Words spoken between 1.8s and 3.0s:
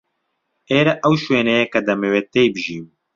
دەمەوێت تێی بژیم.